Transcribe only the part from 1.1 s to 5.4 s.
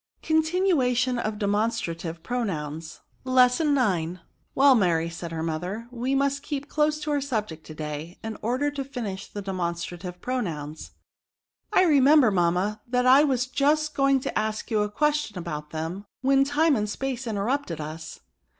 OF DEMONSTRA TIVE PRONOUNS, Lesson IX. «* Well, Mary,'* said